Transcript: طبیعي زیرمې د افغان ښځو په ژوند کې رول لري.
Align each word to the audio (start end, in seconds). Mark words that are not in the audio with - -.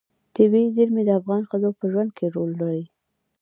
طبیعي 0.35 0.67
زیرمې 0.75 1.03
د 1.05 1.09
افغان 1.19 1.41
ښځو 1.49 1.69
په 1.79 1.85
ژوند 1.91 2.09
کې 2.17 2.25
رول 2.35 2.51
لري. 2.61 2.85